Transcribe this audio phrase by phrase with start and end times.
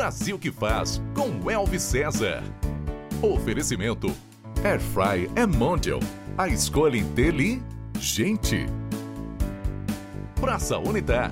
[0.00, 2.42] Brasil que faz com Elvis César.
[3.20, 4.06] Oferecimento
[4.64, 6.00] Airfry é Mondial.
[6.38, 8.64] A escolha inteligente.
[10.40, 11.30] Praça Unitar.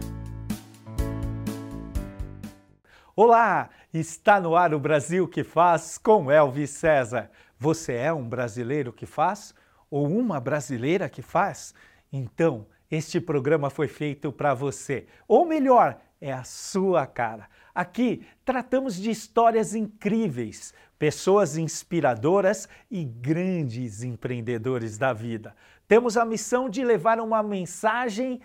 [3.17, 7.31] Olá, está no ar o Brasil que faz com Elvis César.
[7.59, 9.55] Você é um brasileiro que faz
[9.91, 11.73] ou uma brasileira que faz?
[12.13, 15.07] Então, este programa foi feito para você.
[15.27, 17.49] Ou melhor, é a sua cara.
[17.79, 25.55] Aqui tratamos de histórias incríveis, pessoas inspiradoras e grandes empreendedores da vida.
[25.87, 28.41] Temos a missão de levar uma mensagem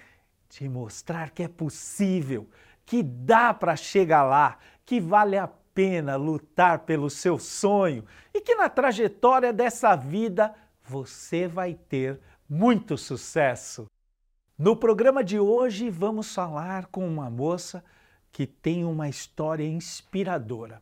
[0.47, 2.47] de mostrar que é possível,
[2.85, 8.53] que dá para chegar lá, que vale a pena lutar pelo seu sonho e que
[8.53, 13.87] na trajetória dessa vida você vai ter muito sucesso.
[14.55, 17.83] No programa de hoje vamos falar com uma moça
[18.33, 20.81] que tem uma história inspiradora,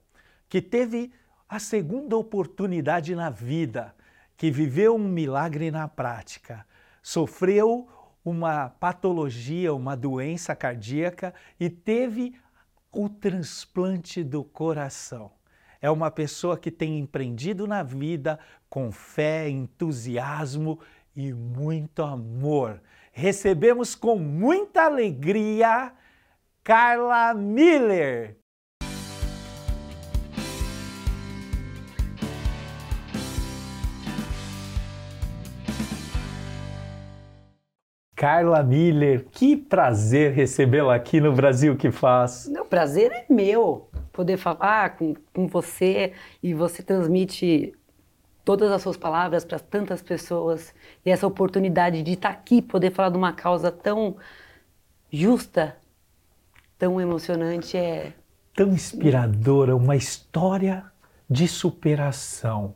[0.49, 1.11] que teve
[1.47, 3.93] a segunda oportunidade na vida,
[4.35, 6.65] que viveu um milagre na prática,
[7.03, 7.87] sofreu
[8.25, 12.33] uma patologia, uma doença cardíaca e teve
[12.91, 15.31] o transplante do coração.
[15.81, 20.79] É uma pessoa que tem empreendido na vida com fé, entusiasmo
[21.15, 25.91] e muito amor recebemos com muita alegria
[26.63, 28.37] Carla Miller.
[38.15, 42.45] Carla Miller, que prazer recebê-la aqui no Brasil que faz.
[42.45, 47.73] O prazer é meu poder falar com, com você e você transmite
[48.45, 53.09] todas as suas palavras para tantas pessoas e essa oportunidade de estar aqui, poder falar
[53.09, 54.15] de uma causa tão
[55.11, 55.80] justa,
[56.81, 58.11] tão emocionante é
[58.55, 60.83] tão inspiradora, uma história
[61.29, 62.73] de superação,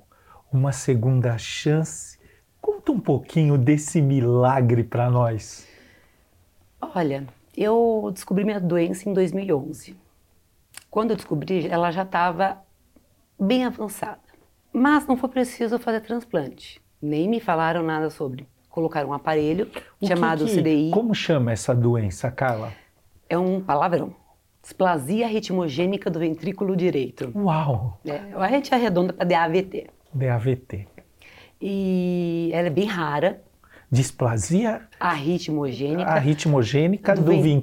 [0.53, 2.19] uma segunda chance.
[2.61, 5.67] Conta um pouquinho desse milagre para nós.
[6.79, 7.25] Olha,
[7.57, 9.97] eu descobri minha doença em 2011.
[10.91, 12.59] Quando eu descobri, ela já estava
[13.39, 14.21] bem avançada.
[14.71, 16.79] Mas não foi preciso fazer transplante.
[17.01, 18.47] Nem me falaram nada sobre.
[18.69, 19.67] Colocaram um aparelho
[19.99, 20.91] o chamado que que, CDI.
[20.91, 22.84] Como chama essa doença, Carla?
[23.29, 24.13] É um palavrão.
[24.61, 27.31] Displasia ritmogênica do ventrículo direito.
[27.35, 27.99] Uau!
[28.05, 29.87] É, a gente arredonda para DAVT.
[30.13, 30.87] DAVT.
[31.61, 33.41] E ela é bem rara.
[33.91, 37.53] Displasia arritmogênica, arritmogênica do, do ventrículo,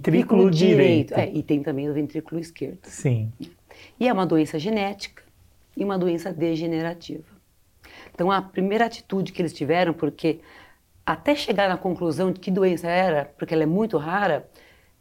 [0.44, 1.08] ventrículo direito.
[1.08, 1.14] direito.
[1.14, 2.78] É, e tem também do ventrículo esquerdo.
[2.84, 3.32] Sim.
[3.98, 5.22] E é uma doença genética
[5.76, 7.24] e uma doença degenerativa.
[8.14, 10.40] Então, a primeira atitude que eles tiveram, porque
[11.04, 14.48] até chegar na conclusão de que doença era, porque ela é muito rara,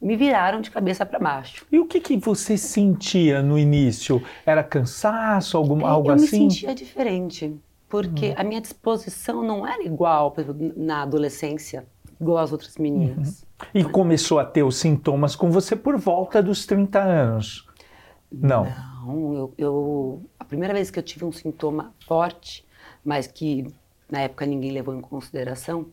[0.02, 1.66] me viraram de cabeça para baixo.
[1.72, 4.22] E o que, que você sentia no início?
[4.46, 6.38] Era cansaço, algum, é, algo eu assim?
[6.38, 7.56] Eu me sentia diferente,
[7.88, 8.36] porque uhum.
[8.38, 10.36] a minha disposição não era igual
[10.76, 11.86] na adolescência,
[12.20, 13.42] igual às outras meninas.
[13.42, 13.82] Uhum.
[13.82, 17.68] E começou a ter os sintomas com você por volta dos 30 anos?
[18.32, 18.66] Não.
[18.66, 22.66] Não, eu, eu primeira vez que eu tive um sintoma forte,
[23.06, 23.66] mas que
[24.10, 25.86] na época ninguém levou em consideração,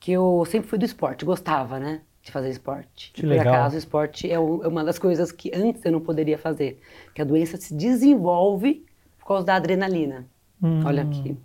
[0.00, 2.00] que eu sempre fui do esporte, gostava, né?
[2.22, 3.10] De fazer esporte.
[3.12, 3.54] Que por legal.
[3.54, 6.80] acaso, o esporte é, é uma das coisas que antes eu não poderia fazer.
[7.14, 8.86] Que a doença se desenvolve
[9.18, 10.26] por causa da adrenalina.
[10.62, 10.82] Hum.
[10.84, 11.36] Olha aqui.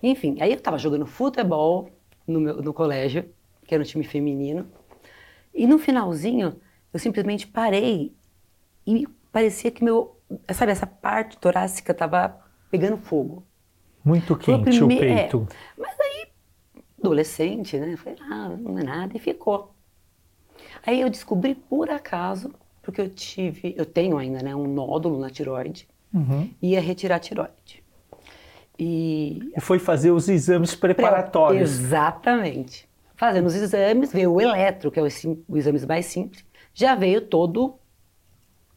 [0.00, 1.90] Enfim, aí eu estava jogando futebol
[2.26, 3.28] no, meu, no colégio,
[3.66, 4.66] que era um time feminino.
[5.52, 6.60] E no finalzinho,
[6.92, 8.14] eu simplesmente parei
[8.86, 10.16] e parecia que meu
[10.52, 12.38] sabe, essa parte torácica estava
[12.70, 13.44] pegando fogo.
[14.04, 14.82] Muito quente prime...
[14.82, 15.48] o peito.
[15.50, 16.28] É, mas aí,
[16.98, 17.96] adolescente, né?
[17.96, 19.74] Falei, ah, não é nada, e ficou.
[20.86, 22.52] Aí eu descobri por acaso,
[22.82, 26.50] porque eu tive, eu tenho ainda, né, um nódulo na tiroide, uhum.
[26.60, 27.82] ia retirar a tiroide.
[28.78, 29.52] E...
[29.54, 31.70] e foi fazer os exames preparatórios.
[31.70, 32.88] Exatamente.
[33.14, 35.08] Fazendo os exames, veio o eletro, que é o,
[35.46, 37.74] o exame mais simples, já veio todo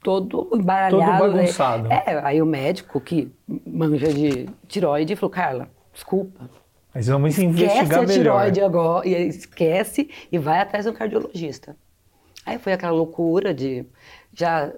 [0.03, 1.23] todo embaralhado.
[1.23, 1.89] Todo bagunçado.
[1.89, 3.31] É, aí o médico que
[3.65, 6.49] manja de tiroide falou, Carla, desculpa.
[6.93, 8.35] Mas vamos investigar esquece melhor.
[8.35, 11.75] a tiroide agora, e esquece e vai atrás de um cardiologista.
[12.45, 13.85] Aí foi aquela loucura de
[14.33, 14.73] já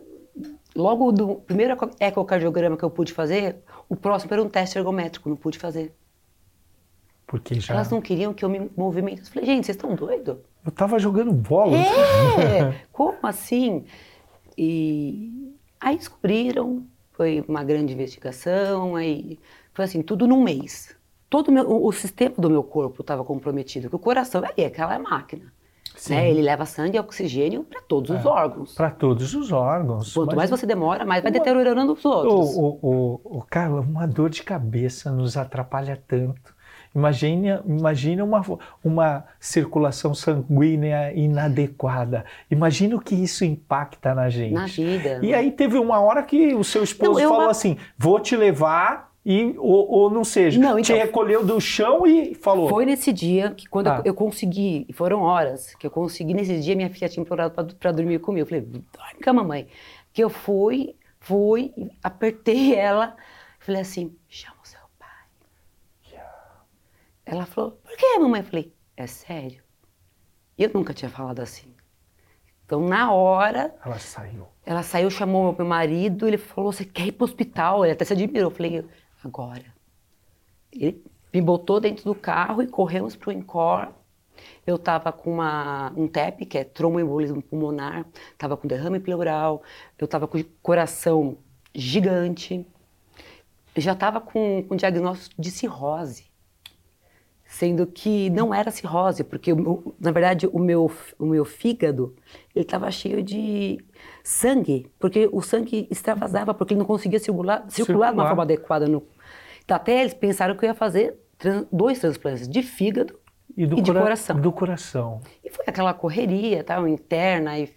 [0.76, 3.58] logo do primeiro ecocardiograma que eu pude fazer,
[3.88, 5.96] o próximo era um teste ergométrico, não pude fazer.
[7.26, 7.74] Porque já...
[7.74, 9.30] Elas não queriam que eu me movimentasse.
[9.30, 10.38] Eu falei, gente, vocês estão doidos?
[10.64, 11.78] Eu tava jogando bola.
[11.78, 13.86] É, como assim?
[14.58, 19.40] E aí descobriram, foi uma grande investigação, aí
[19.74, 20.96] foi assim, tudo num mês.
[21.30, 25.00] Todo meu, o, o sistema do meu corpo estava comprometido, porque o coração ali, aquela
[25.00, 25.52] máquina.
[26.10, 26.30] Né?
[26.30, 28.74] Ele leva sangue e oxigênio para todos os órgãos.
[28.76, 30.14] Para todos os órgãos.
[30.14, 32.56] Quanto mais você demora, mais vai deteriorando os outros.
[32.56, 36.56] O, o, o, Carla, uma dor de cabeça nos atrapalha tanto.
[36.96, 38.42] Imagine, imagine uma,
[38.82, 42.24] uma circulação sanguínea inadequada.
[42.50, 44.54] Imagina o que isso impacta na gente.
[44.54, 45.20] Na vida.
[45.22, 49.14] E aí teve uma hora que o seu esposo não, falou assim: vou te levar
[49.26, 52.70] e ou, ou não seja, não, então, te recolheu do chão e falou.
[52.70, 53.98] Foi nesse dia que quando ah.
[54.06, 57.92] eu, eu, consegui, foram horas que eu consegui nesse dia minha filha tinha implorado para
[57.92, 58.44] dormir comigo.
[58.44, 59.68] Eu falei, dorme com a mamãe.
[60.14, 61.74] Que eu fui, fui,
[62.04, 63.16] apertei ela,
[63.60, 65.10] falei assim, chama o seu pai.
[66.12, 66.32] Yeah.
[67.26, 68.42] Ela falou, por que, mamãe?
[68.42, 69.64] Eu falei, é sério?
[70.56, 71.74] Eu nunca tinha falado assim.
[72.64, 73.76] Então, na hora.
[73.84, 74.48] Ela saiu.
[74.66, 77.86] Ela saiu, chamou meu marido, ele falou: Você quer ir para o hospital?
[77.86, 78.50] Ele até se admirou.
[78.50, 78.84] Eu falei:
[79.26, 79.66] agora.
[80.72, 83.90] Ele me botou dentro do carro e corremos para o Encore.
[84.66, 89.62] Eu estava com uma, um TEP, que é tromboembolismo pulmonar, estava com derrame pleural,
[89.98, 91.38] eu estava com coração
[91.74, 92.66] gigante,
[93.76, 96.26] eu já estava com, com diagnóstico de cirrose,
[97.46, 99.52] sendo que não era cirrose, porque
[100.00, 102.16] na verdade o meu, o meu fígado
[102.56, 103.78] ele estava cheio de
[104.24, 108.12] sangue, porque o sangue extravasava, porque ele não conseguia circular, circular, circular.
[108.12, 109.04] de uma forma adequada no,
[109.68, 111.16] até eles pensaram que eu ia fazer
[111.72, 113.18] dois transplantes de fígado
[113.56, 114.40] e, e de coração.
[114.40, 115.22] Do coração.
[115.44, 117.74] E foi aquela correria, tal, interna, e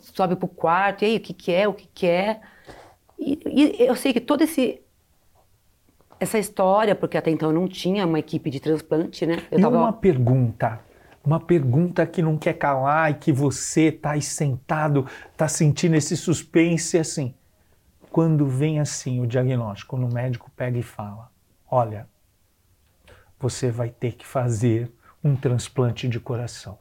[0.00, 2.40] sobe pro quarto, e aí, o que que é, o que que é.
[3.18, 4.82] E, e eu sei que toda esse
[6.18, 9.42] essa história, porque até então eu não tinha uma equipe de transplante, né?
[9.50, 9.76] Eu e tava...
[9.76, 10.80] uma pergunta,
[11.22, 15.06] uma pergunta que não quer calar e que você tá aí sentado,
[15.36, 17.34] tá sentindo esse suspense assim
[18.16, 21.30] quando vem assim o diagnóstico, quando o médico pega e fala:
[21.70, 22.08] olha,
[23.38, 24.90] você vai ter que fazer
[25.22, 26.78] um transplante de coração.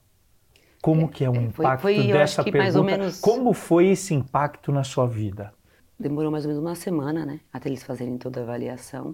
[0.82, 2.84] Como que é o impacto foi, foi, dessa pergunta?
[2.84, 3.20] Menos...
[3.20, 5.54] Como foi esse impacto na sua vida?
[6.00, 9.14] Demorou mais ou menos uma semana, né, até eles fazerem toda a avaliação.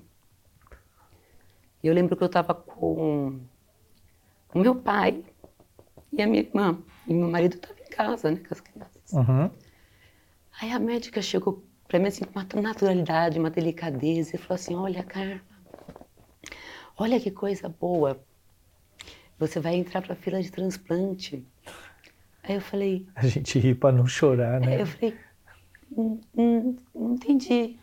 [1.83, 3.39] Eu lembro que eu estava com
[4.53, 5.23] o meu pai
[6.13, 6.77] e a minha irmã.
[7.07, 9.11] E meu marido estava em casa, né, com as crianças.
[9.11, 9.49] Uhum.
[10.61, 14.29] Aí a médica chegou para mim, assim, com uma naturalidade, uma delicadeza.
[14.29, 15.41] Ele falou assim: Olha, Carla,
[16.97, 18.23] olha que coisa boa.
[19.37, 21.45] Você vai entrar para a fila de transplante.
[22.43, 23.05] Aí eu falei.
[23.13, 24.75] A gente ri para não chorar, né?
[24.75, 25.17] Aí eu falei:
[25.91, 27.53] hum, hum, Não entendi.
[27.53, 27.79] Ele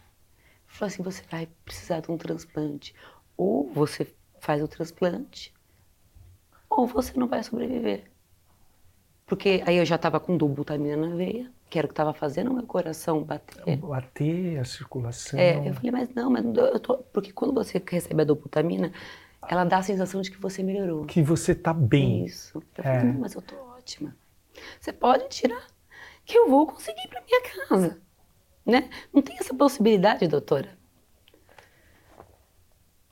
[0.65, 2.95] falou assim: Você vai precisar de um transplante.
[3.37, 4.07] Ou você
[4.41, 5.53] faz o transplante,
[6.71, 8.11] ou você não vai sobreviver.
[9.27, 12.51] Porque aí eu já estava com dubutamina na veia que era o que estava fazendo
[12.51, 13.77] o meu coração bater.
[13.77, 15.39] Bater a circulação.
[15.39, 16.99] É, eu falei, mas não, mas eu tô...
[16.99, 18.93] porque quando você recebe a dobutamina,
[19.47, 21.05] ela dá a sensação de que você melhorou.
[21.05, 22.25] Que você está bem.
[22.25, 22.63] Isso.
[22.77, 23.05] Eu falei, é.
[23.05, 24.17] não, mas eu tô ótima.
[24.81, 25.67] Você pode tirar,
[26.25, 28.01] que eu vou conseguir para minha casa.
[28.65, 28.91] Né?
[29.13, 30.77] Não tem essa possibilidade, doutora.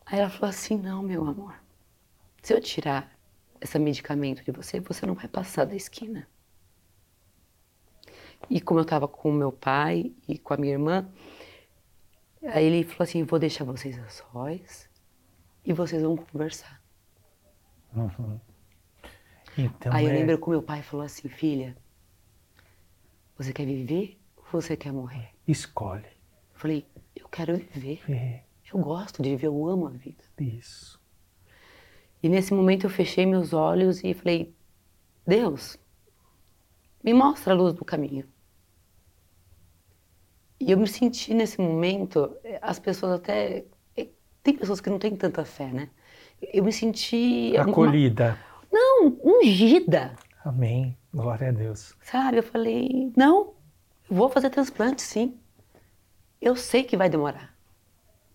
[0.05, 1.55] Aí ela falou assim, não, meu amor,
[2.43, 3.11] se eu tirar
[3.61, 6.29] esse medicamento de você, você não vai passar da esquina.
[8.49, 11.09] E como eu estava com o meu pai e com a minha irmã,
[12.43, 14.89] aí ele falou assim: vou deixar vocês a sós
[15.65, 16.81] e vocês vão conversar.
[17.95, 18.41] Uhum.
[19.59, 20.15] Então, aí eu é...
[20.15, 21.77] lembro que o meu pai falou assim: filha,
[23.37, 25.31] você quer viver ou você quer morrer?
[25.47, 26.05] Escolhe.
[26.05, 28.01] Eu falei: eu quero viver.
[28.09, 28.43] É.
[28.73, 30.23] Eu gosto de viver, eu amo a vida.
[30.39, 31.01] Isso.
[32.23, 34.55] E nesse momento eu fechei meus olhos e falei:
[35.27, 35.79] Deus,
[37.07, 38.27] me mostra a luz do caminho.
[40.59, 43.65] E eu me senti nesse momento, eh, as pessoas até.
[43.97, 44.09] Eh,
[44.43, 45.89] tem pessoas que não têm tanta fé, né?
[46.53, 47.57] Eu me senti.
[47.57, 48.37] Acolhida.
[48.73, 50.17] Uma, não, ungida.
[50.45, 50.97] Amém.
[51.15, 51.95] Glória a Deus.
[52.03, 53.55] Sabe, eu falei: não,
[54.11, 55.39] eu vou fazer transplante sim.
[56.41, 57.55] Eu sei que vai demorar.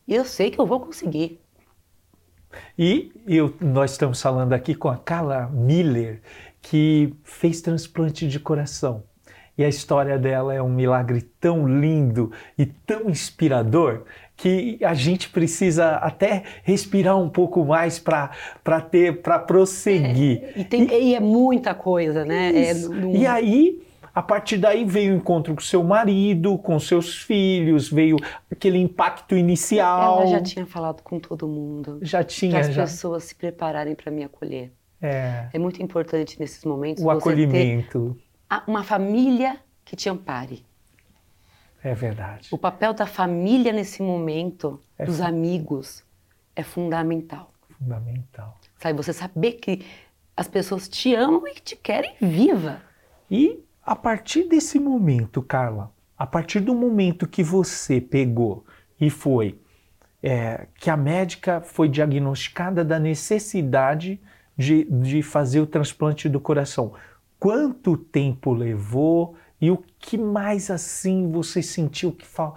[0.08, 1.42] Eu sei que eu vou conseguir.
[2.78, 6.22] E eu, nós estamos falando aqui com a Carla Miller,
[6.62, 9.04] que fez transplante de coração.
[9.58, 14.04] E a história dela é um milagre tão lindo e tão inspirador
[14.36, 20.42] que a gente precisa até respirar um pouco mais para ter para prosseguir.
[20.44, 22.52] É, e, tem, e, e, é muita coisa, né?
[22.56, 22.74] É,
[23.14, 23.82] E aí
[24.14, 28.18] a partir daí veio o encontro com seu marido, com seus filhos, veio
[28.52, 30.22] aquele impacto inicial.
[30.22, 32.00] Ela já tinha falado com todo mundo.
[32.02, 32.54] Já tinha.
[32.54, 32.82] Para as já...
[32.84, 34.72] pessoas se prepararem para me acolher.
[35.02, 35.50] É.
[35.52, 37.04] é muito importante nesses momentos.
[37.04, 38.18] O acolhimento.
[38.68, 40.66] uma família que te ampare.
[41.84, 42.50] É verdade.
[42.52, 46.04] O papel da família nesse momento, é dos amigos,
[46.56, 47.52] é fundamental.
[47.80, 48.60] Fundamental.
[48.78, 49.84] Sabe, você saber que
[50.38, 52.82] as pessoas te amam e te querem viva.
[53.30, 58.64] E a partir desse momento, Carla, a partir do momento que você pegou
[59.00, 59.60] e foi,
[60.22, 64.22] é, que a médica foi diagnosticada da necessidade
[64.62, 66.94] de, de fazer o transplante do coração,
[67.40, 72.56] quanto tempo levou e o que mais assim você sentiu que fal,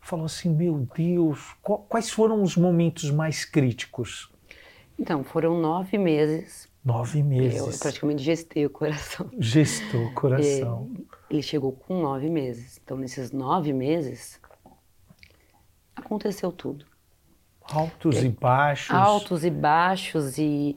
[0.00, 1.54] falou assim, meu Deus,
[1.88, 4.30] quais foram os momentos mais críticos?
[4.98, 6.68] Então, foram nove meses.
[6.84, 7.58] Nove meses.
[7.58, 9.30] Eu praticamente gestei o coração.
[9.38, 10.90] Gestou o coração.
[10.94, 12.78] É, ele chegou com nove meses.
[12.82, 14.40] Então, nesses nove meses,
[15.96, 16.84] aconteceu tudo.
[17.62, 18.94] Altos é, e baixos.
[18.94, 20.76] Altos e baixos e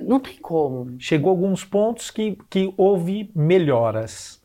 [0.00, 1.00] não tem como.
[1.00, 4.40] Chegou alguns pontos que, que houve melhoras.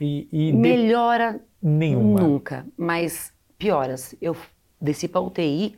[0.00, 1.68] E, e Melhora de...
[1.68, 2.20] nenhuma.
[2.20, 4.14] Nunca, mas pioras.
[4.20, 4.36] Eu
[4.80, 5.76] desci para UTI.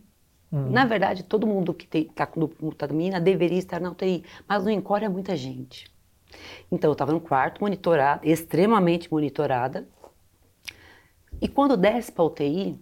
[0.53, 0.71] Hum.
[0.71, 5.05] Na verdade, todo mundo que está com glutamina deveria estar na UTI, mas no encore
[5.05, 5.91] é muita gente.
[6.71, 9.89] Então, eu estava no quarto, monitorada, extremamente monitorada.
[11.41, 12.79] E quando desce para UTI,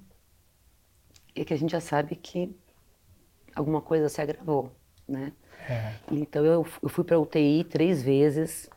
[1.35, 2.55] é que a gente já sabe que
[3.55, 4.71] alguma coisa se agravou,
[5.07, 5.33] né?
[5.69, 5.93] É.
[6.11, 8.69] Então eu, eu fui para UTI três vezes,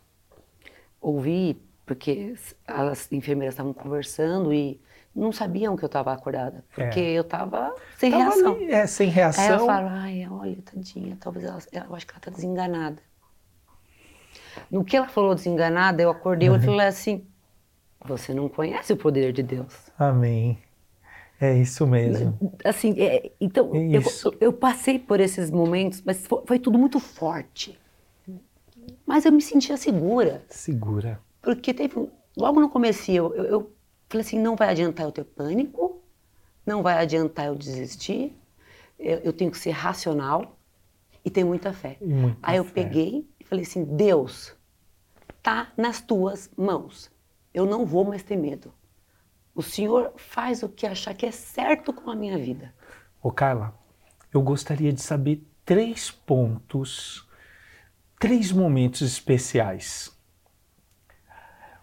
[1.02, 4.80] ouvi, porque as enfermeiras estavam conversando e
[5.16, 7.12] não sabiam que eu estava acordada, porque é.
[7.14, 8.54] eu estava sem tava reação.
[8.54, 9.44] Ali, é, sem reação.
[9.44, 13.02] Aí eu falo, ai, olha, tadinha, talvez ela, eu acho que ela está desenganada.
[14.70, 16.58] No que ela falou desenganada, eu acordei uhum.
[16.58, 17.26] e falei assim,
[18.06, 19.92] você não conhece o poder de Deus.
[19.98, 20.60] Amém.
[21.40, 22.38] É isso mesmo.
[22.64, 24.02] Assim, é, então, é eu,
[24.42, 27.80] eu, passei por esses momentos, mas foi, foi, tudo muito forte.
[29.06, 30.44] Mas eu me sentia segura.
[30.50, 31.22] Segura.
[31.42, 33.72] Porque teve, logo no começo, eu, eu, eu
[34.10, 36.02] falei assim, não vai adiantar eu ter pânico,
[36.66, 38.36] não vai adiantar eu desistir,
[38.98, 40.58] eu, eu tenho que ser racional
[41.24, 41.98] e ter muita fé.
[42.02, 42.72] Muita Aí eu fé.
[42.84, 44.56] peguei e falei assim, Deus,
[45.44, 47.12] tá nas tuas mãos.
[47.54, 48.74] Eu não vou mais ter medo.
[49.58, 52.72] O Senhor faz o que achar que é certo com a minha vida.
[53.20, 53.74] Ô Carla,
[54.32, 57.28] eu gostaria de saber três pontos,
[58.20, 60.16] três momentos especiais.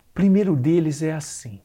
[0.08, 1.60] O primeiro deles é assim.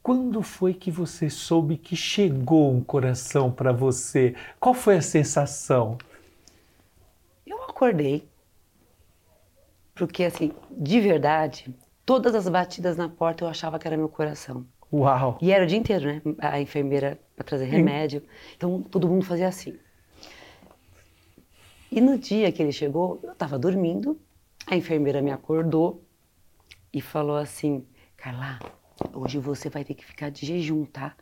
[0.00, 4.36] Quando foi que você soube que chegou um coração para você?
[4.60, 5.98] Qual foi a sensação?
[7.44, 8.28] Eu acordei.
[9.92, 11.74] Porque, assim, de verdade,
[12.06, 14.64] todas as batidas na porta eu achava que era meu coração.
[14.94, 15.38] Uau!
[15.42, 16.22] E era o dia inteiro, né?
[16.38, 18.22] A enfermeira para trazer remédio.
[18.56, 19.76] Então todo mundo fazia assim.
[21.90, 24.16] E no dia que ele chegou, eu estava dormindo,
[24.66, 26.04] a enfermeira me acordou
[26.92, 27.84] e falou assim:
[28.16, 28.60] Carla,
[29.12, 31.16] hoje você vai ter que ficar de jejum, tá?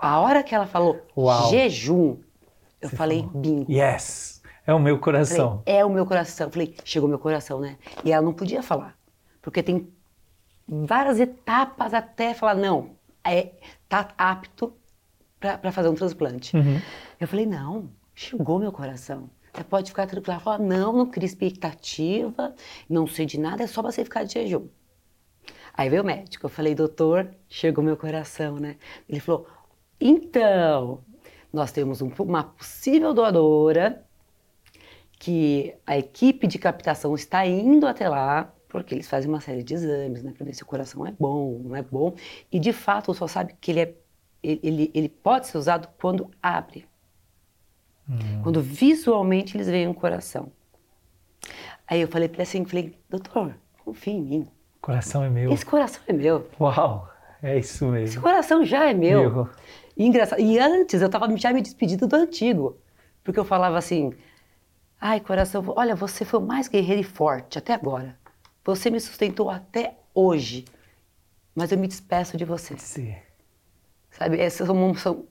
[0.00, 1.50] A hora que ela falou Uau.
[1.50, 2.18] jejum,
[2.80, 3.70] eu você falei falou, bingo.
[3.70, 4.42] Yes!
[4.66, 5.62] É o meu coração.
[5.64, 6.50] Falei, é o meu coração.
[6.50, 7.78] Falei, chegou meu coração, né?
[8.04, 8.98] E ela não podia falar,
[9.40, 9.88] porque tem
[10.66, 13.52] várias etapas até falar, não, é,
[13.88, 14.74] tá apto
[15.40, 16.56] para fazer um transplante.
[16.56, 16.80] Uhum.
[17.20, 19.28] Eu falei, não, chegou meu coração.
[19.52, 20.32] Você pode ficar tranquilo.
[20.32, 22.54] Ela falou, não, não cria expectativa,
[22.88, 24.66] não sei de nada, é só você ficar de jejum.
[25.76, 28.76] Aí veio o médico, eu falei, doutor, chegou meu coração, né?
[29.08, 29.46] Ele falou,
[30.00, 31.00] então,
[31.52, 34.04] nós temos um, uma possível doadora
[35.18, 39.72] que a equipe de captação está indo até lá porque eles fazem uma série de
[39.72, 42.12] exames, né, para ver se o coração é bom, não é bom,
[42.50, 43.94] e de fato só sabe que ele é
[44.42, 46.86] ele, ele pode ser usado quando abre.
[48.10, 48.42] Hum.
[48.42, 50.52] Quando visualmente eles veem um coração.
[51.86, 53.54] Aí eu falei para ele assim, falei, doutor,
[53.84, 54.48] confia em mim.
[54.78, 55.52] O coração é meu.
[55.52, 56.46] Esse coração é meu.
[56.60, 57.08] Uau,
[57.42, 58.06] é isso mesmo.
[58.06, 59.32] Esse coração já é meu.
[59.32, 59.48] meu.
[59.96, 60.40] E engraçado.
[60.40, 62.76] E antes eu estava já me despedindo do antigo,
[63.22, 64.12] porque eu falava assim,
[65.00, 68.18] ai coração, olha, você foi o mais guerreiro e forte até agora.
[68.64, 70.64] Você me sustentou até hoje,
[71.54, 72.76] mas eu me despeço de você.
[72.78, 73.14] Sim.
[74.10, 75.24] Sabe, esses são, são,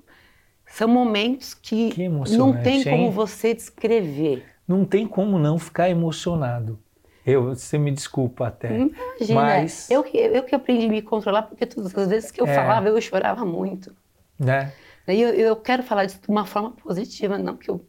[0.66, 4.46] são momentos que, que não tem como você descrever.
[4.68, 6.80] Não tem como não ficar emocionado.
[7.25, 8.75] Eu, você me desculpa até.
[8.75, 9.90] Imagina, mas...
[9.90, 12.54] eu, eu que aprendi a me controlar, porque todas as vezes que eu é.
[12.54, 13.96] falava, eu chorava muito.
[14.38, 14.74] Né?
[15.08, 17.86] E eu, eu quero falar disso de uma forma positiva, não que eu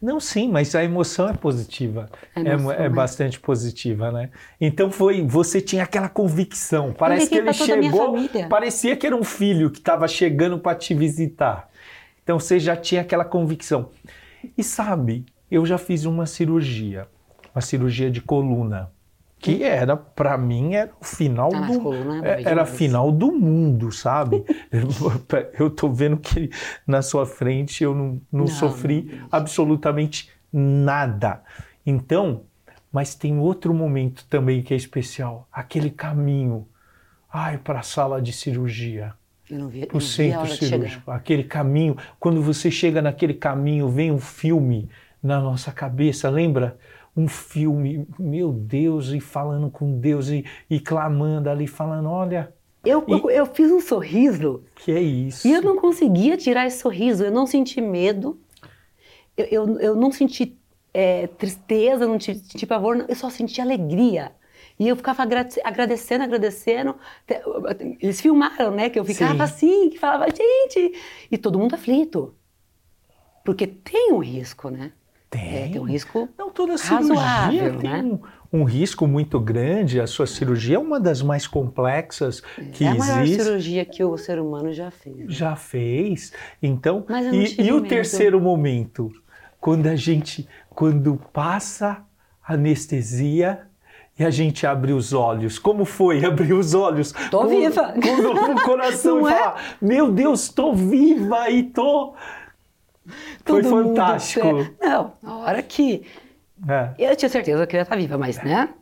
[0.00, 2.08] não, sim, mas a emoção é positiva.
[2.36, 4.30] Emoção, é, é, bastante positiva, né?
[4.60, 6.92] Então foi, você tinha aquela convicção.
[6.92, 8.16] Parece que ele chegou,
[8.48, 11.68] parecia que era um filho que estava chegando para te visitar.
[12.22, 13.90] Então você já tinha aquela convicção.
[14.56, 17.08] E sabe, eu já fiz uma cirurgia,
[17.54, 18.90] uma cirurgia de coluna
[19.40, 24.44] que era para mim era o final ah, do é, era final do mundo, sabe?
[25.58, 26.50] eu tô vendo que
[26.86, 31.42] na sua frente eu não, não, não sofri não, absolutamente nada.
[31.86, 32.42] Então,
[32.92, 36.68] Mas tem outro momento também que é especial, aquele caminho,
[37.32, 39.14] ai, para a sala de cirurgia.
[39.88, 44.88] Para o centro cirúrgico, aquele caminho, quando você chega naquele caminho, vem um filme
[45.22, 46.78] na nossa cabeça, lembra?
[47.20, 52.52] Um filme, meu Deus, e falando com Deus e, e clamando ali, falando: olha,
[52.84, 55.46] Eu, eu, eu fiz um sorriso que é isso.
[55.46, 57.24] e eu não conseguia tirar esse sorriso.
[57.24, 58.38] Eu não senti medo,
[59.36, 60.56] eu, eu, eu não senti
[60.94, 64.32] é, tristeza, não senti, pavor, não, eu só senti alegria.
[64.78, 66.94] E eu ficava agrade- agradecendo, agradecendo.
[68.00, 68.88] Eles filmaram, né?
[68.88, 69.42] Que eu ficava Sim.
[69.42, 70.94] assim, que falava, gente.
[71.30, 72.34] E todo mundo aflito.
[73.44, 74.92] Porque tem um risco, né?
[75.30, 75.56] Tem.
[75.64, 78.02] É, tem um risco Não, toda cirurgia razoável, tem né?
[78.52, 80.00] um, um risco muito grande.
[80.00, 82.40] A sua cirurgia é uma das mais complexas
[82.72, 83.42] que é a maior existe.
[83.44, 85.32] cirurgia que o ser humano já fez.
[85.32, 86.32] Já fez.
[86.60, 89.10] Então, e, e o terceiro momento,
[89.60, 92.02] quando a gente, quando passa
[92.44, 93.60] a anestesia
[94.18, 95.58] e a gente abre os olhos.
[95.58, 97.12] Como foi abrir os olhos?
[97.30, 97.94] Tô Quando- viva.
[98.02, 99.34] Quando o coração Não é?
[99.38, 102.14] fala, meu Deus, tô viva e tô...
[103.44, 104.64] Foi Todo mundo fantástico.
[104.64, 106.06] sé- Não, a hora que.
[106.68, 106.94] É.
[106.98, 108.74] Eu tinha certeza que eu ia estar viva, mas, né?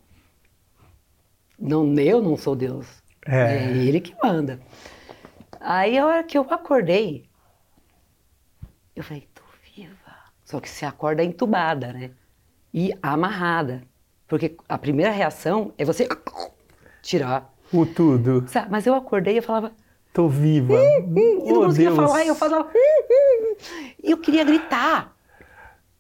[1.59, 2.87] Não, eu não sou Deus.
[3.27, 3.57] É.
[3.57, 4.61] É ele que manda.
[5.61, 7.29] Aí a hora que eu acordei,
[8.95, 9.43] eu falei, tô
[9.75, 9.95] viva.
[10.45, 12.11] Só que você acorda entubada, né?
[12.73, 13.83] E amarrada.
[14.27, 16.09] Porque a primeira reação é você
[17.03, 17.53] tirar.
[17.73, 18.47] O tudo.
[18.71, 19.73] Mas eu acordei e eu falava,
[20.13, 20.75] Tô viva.
[20.75, 21.97] eu não oh, conseguia Deus.
[21.97, 22.69] falar, e eu falava.
[24.03, 25.15] E eu queria gritar.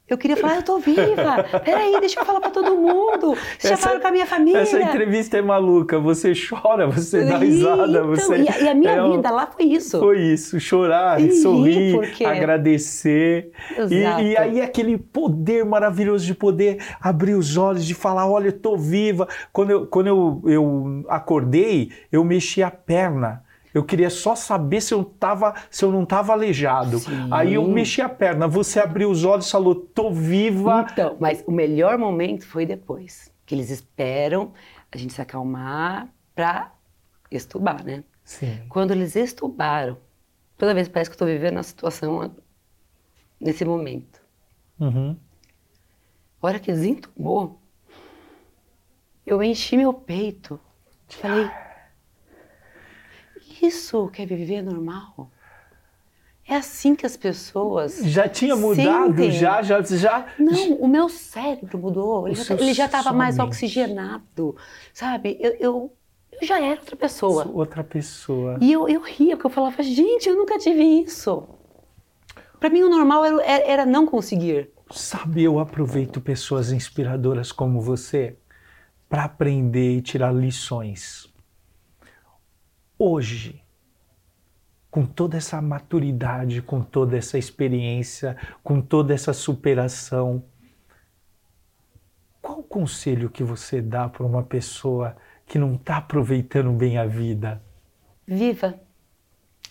[0.09, 1.45] Eu queria falar, eu tô viva.
[1.63, 3.37] Peraí, deixa eu falar pra todo mundo.
[3.61, 4.61] Já falaram com a minha família.
[4.61, 5.99] Essa entrevista é maluca.
[6.01, 7.87] Você chora, você dá risada.
[7.87, 9.99] então, você, e, a, e a minha é um- vida lá foi isso.
[10.01, 13.53] Foi isso, chorar, E rir, sorrir, porque- agradecer.
[13.77, 14.23] E, Exato.
[14.23, 18.79] e aí aquele poder maravilhoso de poder abrir os olhos, de falar, olha, eu tô
[18.79, 19.29] viva.
[19.53, 23.45] Quando eu, quando eu, eu acordei, eu mexi a perna.
[23.73, 26.99] Eu queria só saber se eu, tava, se eu não estava aleijado.
[26.99, 27.29] Sim.
[27.31, 30.87] Aí eu mexi a perna, você abriu os olhos e falou, tô viva.
[30.91, 33.31] Então, mas o melhor momento foi depois.
[33.45, 34.53] Que eles esperam
[34.91, 36.73] a gente se acalmar pra
[37.31, 38.05] estubar, né?
[38.25, 38.63] Sim.
[38.69, 39.99] Quando eles estubaram,
[40.57, 42.35] toda vez parece que eu tô vivendo a situação
[43.41, 44.21] nesse momento.
[44.81, 45.17] Uhum.
[46.41, 47.61] A hora que desentubou,
[49.27, 50.59] eu enchi meu peito.
[51.09, 51.51] Falei,
[53.63, 55.31] isso quer viver normal?
[56.47, 57.99] É assim que as pessoas.
[58.05, 59.31] Já tinha mudado, sentem.
[59.33, 60.27] já, já, já.
[60.39, 62.27] Não, o meu cérebro mudou.
[62.27, 64.57] Ele já, ele já estava mais oxigenado,
[64.95, 65.37] sabe?
[65.41, 65.93] Eu, eu,
[66.41, 67.47] eu já era outra pessoa.
[67.53, 68.57] Outra pessoa.
[68.63, 71.47] E eu, eu ria, porque eu falava, gente, eu nunca tive isso.
[72.59, 74.71] Para mim, o normal era, era- era não conseguir.
[74.91, 78.39] Sabe, eu aproveito pessoas inspiradoras como você
[79.07, 81.28] para aprender e tirar lições.
[82.99, 83.63] Hoje,
[84.91, 90.45] com toda essa maturidade, com toda essa experiência, com toda essa superação,
[92.43, 97.07] qual o conselho que você dá para uma pessoa que não está aproveitando bem a
[97.07, 97.63] vida?
[98.27, 98.81] Viva,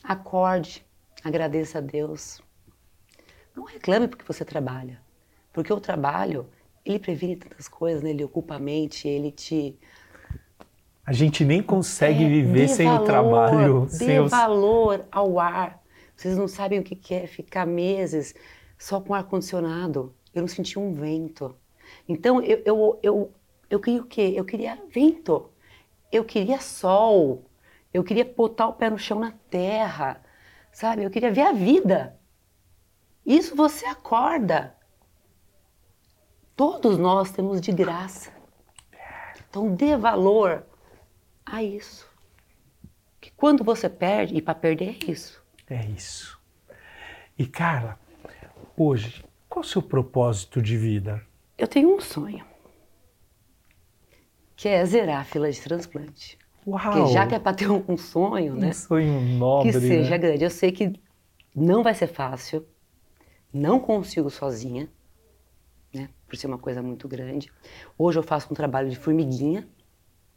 [0.04, 0.86] acorde,
[1.24, 2.42] agradeça a Deus.
[3.54, 5.02] Não reclame porque você trabalha,
[5.52, 6.48] porque o trabalho,
[6.86, 8.12] ele previne tantas coisas, né?
[8.12, 9.78] ele ocupa a mente, ele te...
[11.08, 14.30] A gente nem consegue É, viver sem o valor, trabalho, Dê os...
[14.30, 15.82] valor ao ar.
[16.14, 18.36] Vocês não sabem o que que é ficar meses
[18.78, 20.14] só com ar-condicionado.
[20.36, 21.56] Eu não senti um vento.
[22.10, 23.32] Então, eu, eu, eu,
[23.70, 24.34] eu queria o quê?
[24.36, 25.50] Eu queria vento.
[26.12, 27.46] Eu queria sol.
[27.94, 30.22] Eu queria botar o pé no chão na terra.
[30.74, 31.06] Sabe?
[31.06, 32.20] Eu queria ver a vida.
[33.26, 34.76] Isso você acorda.
[36.54, 38.30] Todos nós temos de graça.
[39.50, 40.67] Então, dê valor
[41.52, 42.08] a isso.
[43.20, 45.44] Que quando você perde, e para perder é isso.
[45.70, 46.40] É isso.
[47.38, 48.00] E cara,
[48.76, 51.22] hoje, qual o seu propósito de vida?
[51.58, 52.46] Eu tenho um sonho.
[54.56, 56.38] Que é zerar a fila de transplante.
[56.66, 56.82] Uau!
[56.82, 58.70] Porque já que é para ter um, um sonho, né?
[58.70, 60.18] um sonho nobre, que seja né?
[60.18, 60.44] grande.
[60.44, 60.94] Eu sei que
[61.56, 62.66] não vai ser fácil.
[63.54, 64.90] Não consigo sozinha,
[65.94, 66.10] né?
[66.28, 67.52] Por ser uma coisa muito grande.
[67.98, 69.68] Hoje eu faço um trabalho de formiguinha,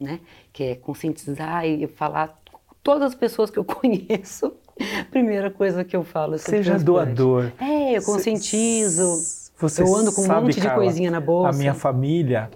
[0.01, 0.21] né?
[0.53, 2.29] Que é conscientizar e falar
[2.67, 4.53] com todas as pessoas que eu conheço.
[5.11, 7.53] Primeira coisa que eu falo é Seja doador.
[7.61, 9.05] É, eu conscientizo.
[9.59, 11.51] Você eu ando com um monte de Carla, coisinha na bolsa.
[11.51, 12.51] A minha família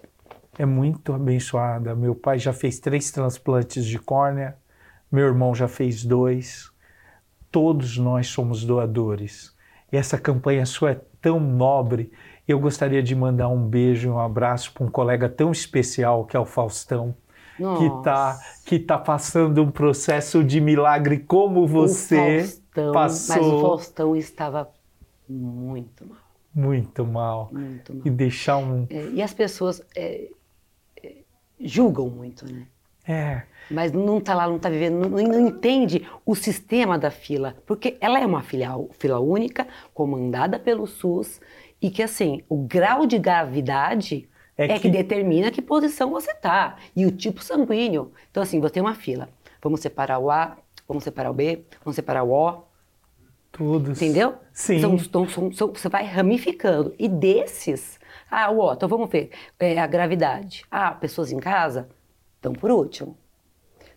[0.59, 1.95] é muito abençoada.
[1.95, 4.57] Meu pai já fez três transplantes de córnea,
[5.13, 6.71] meu irmão já fez dois.
[7.51, 9.55] Todos nós somos doadores.
[9.93, 12.11] E essa campanha sua é tão nobre.
[12.49, 16.37] Eu gostaria de mandar um beijo e um abraço para um colega tão especial que
[16.37, 17.15] é o Faustão,
[17.57, 18.63] que está Nossa.
[18.65, 23.37] que tá passando um processo de milagre como você Faustão, passou.
[23.37, 24.71] Mas o Faustão estava
[25.29, 26.19] muito mal,
[26.55, 27.51] Muito mal.
[27.53, 28.03] muito mal.
[28.05, 28.87] E deixar um.
[28.91, 30.29] É, e as pessoas é,
[31.03, 31.15] é,
[31.61, 32.67] julgam muito, né?
[33.07, 37.55] É, Mas não está lá, não está vivendo, não, não entende o sistema da fila,
[37.67, 41.39] porque ela é uma filial, fila única, comandada pelo SUS,
[41.83, 44.89] e que assim, o grau de gravidade É é, que- que...
[44.91, 48.13] determina que posição você está e o tipo sanguíneo.
[48.31, 49.29] Então assim, você tem uma fila,
[49.63, 52.63] vamos separar o A, vamos separar o B, vamos separar o O,
[53.53, 54.01] todos.
[54.01, 54.35] entendeu?
[54.53, 54.81] Sim.
[54.81, 56.95] São- são- são- são- você vai ramificando.
[56.99, 57.99] E desses,
[58.31, 60.65] ah, o O, então vamos ver, é, a gravidade.
[60.71, 61.89] Ah, pessoas em casa
[62.37, 63.17] estão por último.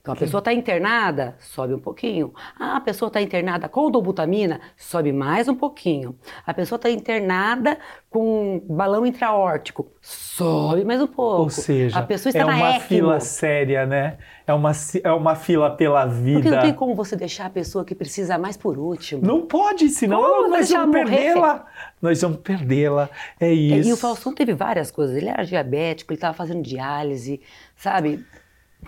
[0.07, 2.33] Então, a pessoa está internada, sobe um pouquinho.
[2.57, 6.15] Ah, a pessoa está internada com dobutamina, sobe mais um pouquinho.
[6.45, 7.77] A pessoa está internada
[8.09, 11.41] com balão intraórtico, sobe mais um pouco.
[11.43, 14.17] Ou seja, a pessoa está é na uma fila séria, né?
[14.45, 14.71] É uma,
[15.03, 16.51] é uma fila pela Porque vida.
[16.51, 19.21] não tem como você deixar a pessoa que precisa mais por último.
[19.25, 21.65] Não pode, senão Como nós vamos perdê-la.
[22.01, 23.09] Nós vamos perdê-la.
[23.41, 23.89] É É, isso.
[23.89, 25.17] E o Faustão teve várias coisas.
[25.17, 27.41] Ele era diabético, ele estava fazendo diálise,
[27.75, 28.25] sabe?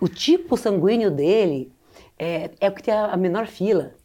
[0.02, 1.72] O tipo sanguíneo dele
[2.18, 3.96] é, é o que tem a a menor fila.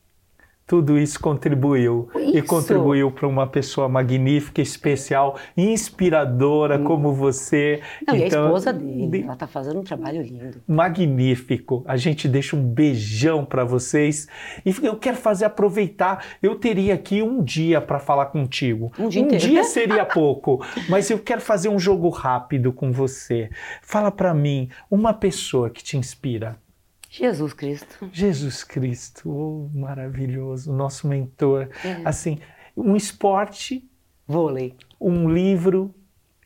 [0.66, 2.08] Tudo isso contribuiu.
[2.16, 2.46] E Isso.
[2.46, 7.80] contribuiu para uma pessoa magnífica, especial, inspiradora como você.
[7.82, 8.04] Hum.
[8.08, 10.62] Não, e a Então, esposa dele, de- ela está fazendo um trabalho lindo.
[10.66, 11.84] magnífico.
[11.86, 14.26] A gente deixa um beijão para vocês.
[14.64, 16.24] E eu quero fazer aproveitar.
[16.42, 18.90] Eu teria aqui um dia para falar contigo.
[18.98, 19.44] Um dia inteiro.
[19.46, 23.50] dia seria pouco, mas eu quero fazer um jogo rápido com você.
[23.82, 26.56] Fala para mim uma pessoa que te inspira.
[27.16, 28.08] Jesus Cristo.
[28.12, 31.68] Jesus Cristo, oh, maravilhoso, nosso mentor.
[31.84, 32.02] É.
[32.04, 32.40] Assim,
[32.76, 33.88] um esporte,
[34.26, 34.74] Vôlei.
[35.00, 35.94] um livro,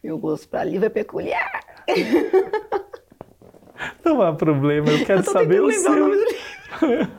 [0.05, 1.65] Meu gosto para livro é peculiar.
[4.05, 5.91] não há problema, eu quero Eu saber o o seu.
[5.91, 7.19] nome do livro.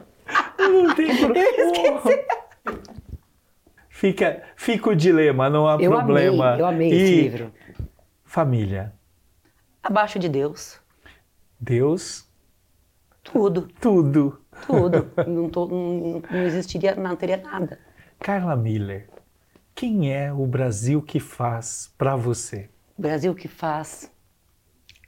[0.59, 2.01] Não tem problema.
[3.89, 6.49] Fica, fica o dilema, não há Eu problema.
[6.51, 7.51] amei, eu amei e esse livro.
[8.23, 8.93] Família.
[9.81, 10.79] Abaixo de Deus.
[11.59, 12.28] Deus,
[13.31, 14.41] Tudo, tudo.
[14.65, 15.11] tudo.
[15.27, 17.79] não, tô- não- não existiria, não teria nada.
[18.19, 19.09] Carla Miller,
[19.73, 22.69] quem é o Brasil que faz para você?
[22.97, 24.11] O Brasil que faz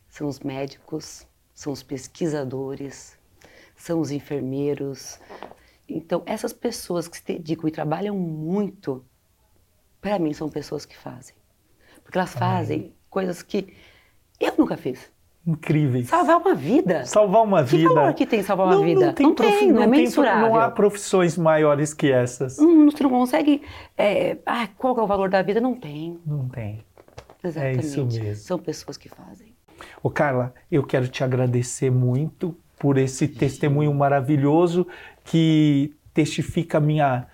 [0.07, 3.17] são os médicos, são os pesquisadores,
[3.75, 5.19] são os enfermeiros.
[5.87, 9.03] Então, essas pessoas que se dedicam e trabalham muito,
[9.99, 11.35] para mim, são pessoas que fazem.
[12.03, 13.75] Porque elas fazem coisas que
[14.39, 15.11] eu nunca fiz.
[15.45, 16.07] Incríveis.
[16.07, 17.03] Salvar uma vida.
[17.05, 17.93] Salvar uma Que vida.
[17.93, 19.07] valor que tem salvar uma vida?
[19.19, 20.49] Não tem, não é tem pro- mensurável.
[20.49, 22.59] Não há profissões maiores que essas.
[22.59, 23.61] Hum, você não consegue.
[23.97, 25.59] é, ah, qual que é o valor da vida?
[25.59, 26.19] Não tem.
[26.25, 26.83] Não tem.
[27.43, 27.85] Exatamente.
[27.85, 28.35] isso mesmo.
[28.35, 29.51] São pessoas que fazem.
[30.03, 34.85] Ô Carla, eu quero te agradecer muito por esse testemunho maravilhoso
[35.23, 37.25] que testifica a minha,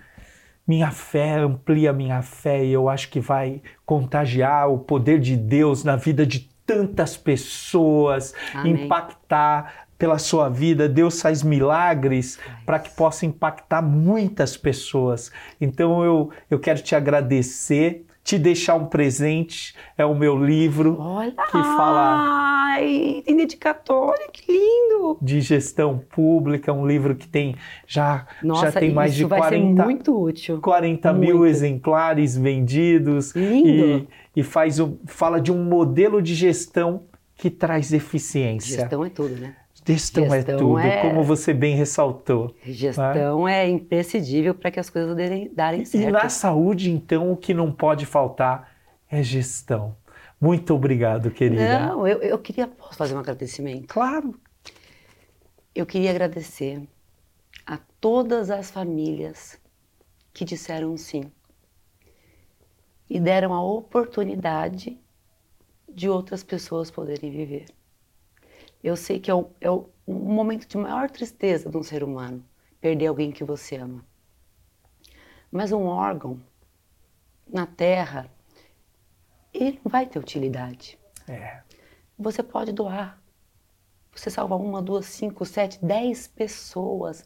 [0.66, 5.84] minha fé, amplia minha fé e eu acho que vai contagiar o poder de Deus
[5.84, 8.84] na vida de tantas pessoas, Amém.
[8.84, 10.86] impactar pela sua vida.
[10.86, 15.32] Deus faz milagres para que possa impactar muitas pessoas.
[15.58, 21.32] Então eu, eu quero te agradecer, te deixar um presente, é o meu livro Olha.
[21.32, 25.18] que fala Ai, tem dedicatória, que lindo!
[25.22, 29.82] de gestão pública, um livro que tem já, Nossa, já tem mais de vai 40,
[29.82, 30.60] ser muito útil.
[30.60, 31.46] 40 mil Muito.
[31.50, 33.68] exemplares vendidos Lindo.
[34.04, 38.82] e, e faz um, fala de um modelo de gestão que traz eficiência.
[38.82, 39.56] Gestão é tudo, né?
[39.84, 42.54] Gestão é Gestão tudo, é- como você bem ressaltou.
[42.64, 46.12] Gestão é imprescindível para que as coisas darem, darem E certo.
[46.12, 48.72] na saúde, então, o que não pode faltar
[49.10, 49.96] é gestão.
[50.40, 51.80] Muito obrigado, querida.
[51.80, 52.68] Não, eu, eu queria.
[52.68, 53.88] Posso fazer um agradecimento?
[53.88, 54.38] Claro.
[55.74, 56.80] Eu queria agradecer
[57.66, 59.58] a todas as famílias
[60.32, 61.24] que disseram sim
[63.08, 64.98] e deram a oportunidade
[65.88, 67.66] de outras pessoas poderem viver.
[68.82, 72.02] Eu sei que é o, é o um momento de maior tristeza de um ser
[72.04, 72.44] humano
[72.80, 74.04] perder alguém que você ama.
[75.50, 76.40] Mas um órgão
[77.46, 78.30] na Terra,
[79.52, 80.98] ele não vai ter utilidade.
[81.26, 81.62] É.
[82.18, 83.20] Você pode doar.
[84.14, 87.24] Você salva uma, duas, cinco, sete, dez pessoas,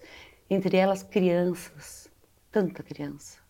[0.49, 2.11] entre elas crianças,
[2.51, 3.41] tanta criança.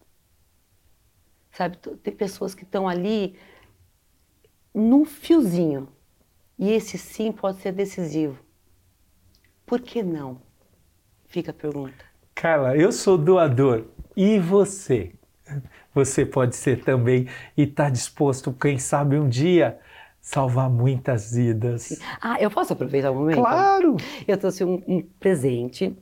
[1.52, 3.36] Sabe, tem pessoas que estão ali
[4.74, 5.88] num fiozinho.
[6.58, 8.38] E esse sim pode ser decisivo.
[9.66, 10.40] Por que não?
[11.26, 12.04] Fica a pergunta.
[12.34, 13.84] Carla, eu sou doador.
[14.16, 15.12] E você?
[15.94, 19.78] você pode ser também e está disposto, quem sabe um dia,
[20.20, 22.00] salvar muitas vidas.
[22.20, 23.38] Ah, eu posso aproveitar o um momento?
[23.38, 23.96] Claro!
[24.26, 25.96] Eu trouxe um, um presente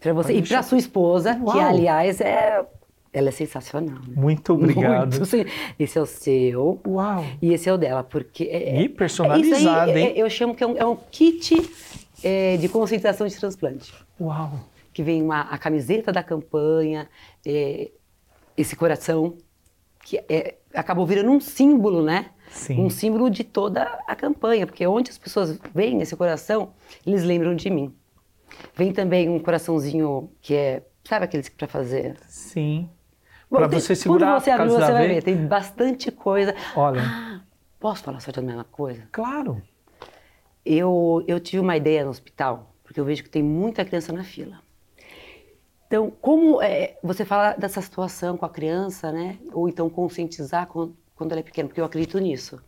[0.00, 1.52] para você pode e para sua esposa, Uau.
[1.52, 2.64] que aliás é
[3.12, 3.98] ela é sensacional.
[4.06, 4.14] Né?
[4.14, 5.10] Muito obrigado.
[5.10, 5.44] Muito, sim.
[5.78, 6.80] Esse é o seu.
[6.86, 7.24] Uau!
[7.42, 8.44] E esse é o dela, porque.
[8.44, 10.06] É, e personalizado, é hein?
[10.16, 11.54] É, eu chamo que é um, é um kit
[12.22, 13.92] é, de concentração de transplante.
[14.20, 14.60] Uau!
[14.92, 17.08] Que vem uma, a camiseta da campanha,
[17.46, 17.90] é,
[18.56, 19.36] esse coração,
[20.04, 22.30] que é, acabou virando um símbolo, né?
[22.48, 22.80] Sim.
[22.80, 26.72] Um símbolo de toda a campanha, porque onde as pessoas veem esse coração,
[27.06, 27.94] eles lembram de mim.
[28.74, 32.16] Vem também um coraçãozinho que é, sabe aqueles para fazer?
[32.28, 32.88] Sim
[33.50, 35.22] para você segurar Quando você abrir, você vai ver.
[35.22, 36.54] Tem bastante coisa.
[36.76, 37.02] Olha.
[37.02, 37.40] Ah,
[37.78, 39.02] posso falar só de uma coisa?
[39.10, 39.60] Claro.
[40.64, 44.22] Eu, eu tive uma ideia no hospital, porque eu vejo que tem muita criança na
[44.22, 44.60] fila.
[45.86, 49.38] Então, como é, você fala dessa situação com a criança, né?
[49.52, 52.62] Ou então conscientizar quando, quando ela é pequena, porque eu acredito nisso.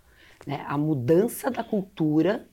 [0.45, 0.65] Né?
[0.67, 2.47] A mudança da cultura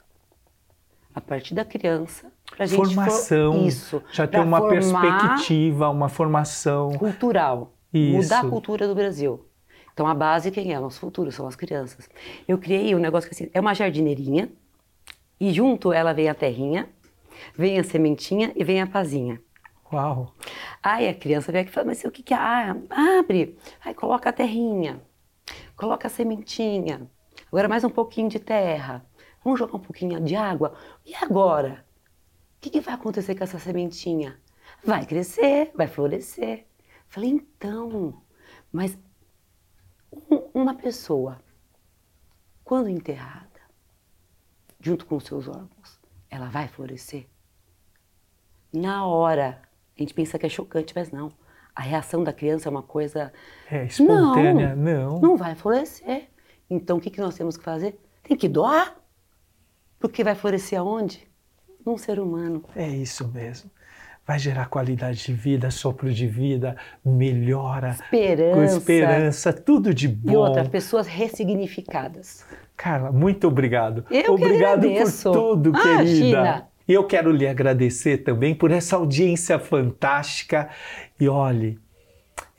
[1.14, 6.92] a partir da criança para gente formação for, isso já tem uma perspectiva uma formação
[6.94, 8.18] cultural isso.
[8.18, 9.46] mudar a cultura do Brasil.
[9.94, 10.80] Então a base quem é?
[10.80, 12.10] Nosso futuro, são as crianças.
[12.48, 14.50] Eu criei um negócio que assim, é uma jardineirinha
[15.40, 16.90] e junto ela vem a terrinha,
[17.56, 19.42] vem a sementinha e vem a pazinha.
[19.92, 20.34] Uau!
[20.84, 22.38] Aí a criança vem aqui e fala, mas o que que é?
[22.38, 22.76] Ah,
[23.20, 25.02] abre, aí coloca a terrinha,
[25.76, 27.10] coloca a sementinha,
[27.48, 29.04] agora mais um pouquinho de terra,
[29.44, 30.76] vamos jogar um pouquinho de água.
[31.06, 31.84] E agora?
[32.58, 34.38] O que, que vai acontecer com essa sementinha?
[34.84, 36.69] Vai crescer, vai florescer.
[37.10, 38.22] Falei, então,
[38.72, 38.98] mas
[40.54, 41.40] uma pessoa,
[42.64, 43.50] quando enterrada,
[44.80, 47.28] junto com seus órgãos, ela vai florescer?
[48.72, 49.60] Na hora,
[49.98, 51.32] a gente pensa que é chocante, mas não.
[51.76, 53.34] A reação da criança é uma coisa.
[53.72, 55.14] É espontânea, não.
[55.14, 56.30] Não, não vai florescer.
[56.70, 58.00] Então o que, que nós temos que fazer?
[58.22, 58.96] Tem que doar.
[59.98, 61.28] Porque vai florescer aonde?
[61.84, 62.64] Num ser humano.
[62.76, 63.72] É isso mesmo
[64.30, 70.32] vai gerar qualidade de vida, sopro de vida, melhora, esperança, com esperança, tudo de bom.
[70.32, 72.46] E outra, pessoas ressignificadas.
[72.78, 74.06] Carla, muito obrigado.
[74.12, 76.68] Eu obrigado por tudo, ah, querida.
[76.88, 80.70] E eu quero lhe agradecer também por essa audiência fantástica.
[81.20, 81.80] E olhe,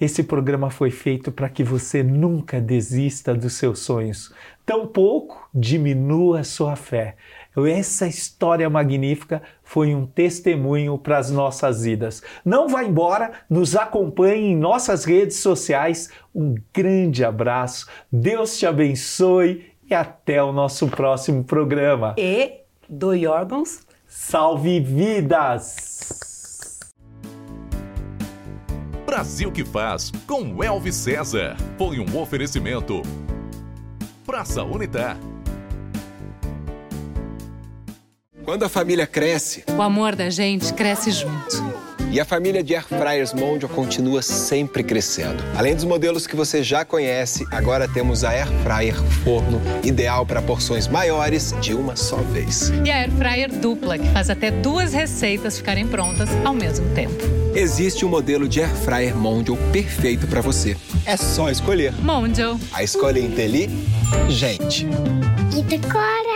[0.00, 4.34] esse programa foi feito para que você nunca desista dos seus sonhos,
[4.66, 7.14] tampouco diminua a sua fé.
[7.56, 12.22] Essa história magnífica foi um testemunho para as nossas vidas.
[12.44, 16.10] Não vá embora, nos acompanhe em nossas redes sociais.
[16.34, 22.14] Um grande abraço, Deus te abençoe e até o nosso próximo programa.
[22.16, 23.80] E doe órgãos.
[24.06, 25.90] Salve vidas!
[29.04, 31.56] Brasil que faz com Elvis César.
[31.76, 33.02] Foi um oferecimento.
[34.24, 35.16] Praça Unitar
[38.50, 41.56] Quando a família cresce, o amor da gente cresce junto.
[42.10, 45.40] E a família de Air Fryers Mondial continua sempre crescendo.
[45.56, 50.42] Além dos modelos que você já conhece, agora temos a Air Fryer Forno, ideal para
[50.42, 52.72] porções maiores de uma só vez.
[52.84, 57.22] E a Air Fryer Dupla, que faz até duas receitas ficarem prontas ao mesmo tempo.
[57.54, 60.76] Existe um modelo de Air Fryer Mondial perfeito para você.
[61.06, 61.92] É só escolher.
[62.02, 62.58] Mondial.
[62.72, 64.88] A escolha é inteligente.
[65.56, 66.29] E decora.